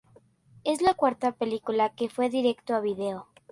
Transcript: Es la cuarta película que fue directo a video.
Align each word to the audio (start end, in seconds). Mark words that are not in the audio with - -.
Es 0.63 0.81
la 0.81 0.95
cuarta 0.95 1.31
película 1.31 1.93
que 1.93 2.09
fue 2.09 2.27
directo 2.31 2.73
a 2.73 2.79
video. 2.79 3.27